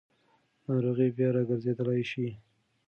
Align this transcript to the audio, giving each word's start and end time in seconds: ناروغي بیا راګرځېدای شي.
ناروغي 0.65 1.07
بیا 1.17 1.29
راګرځېدای 1.35 2.01
شي. 2.11 2.27